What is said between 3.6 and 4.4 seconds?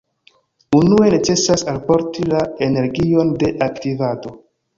aktivado.